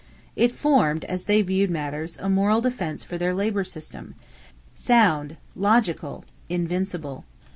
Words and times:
It 0.35 0.51
formed, 0.51 1.05
as 1.05 1.25
they 1.25 1.43
viewed 1.43 1.69
matters, 1.69 2.17
a 2.17 2.27
moral 2.27 2.59
defense 2.59 3.03
for 3.03 3.19
their 3.19 3.35
labor 3.35 3.63
system 3.63 4.15
sound, 4.73 5.37
logical, 5.55 6.25
invincible. 6.49 7.23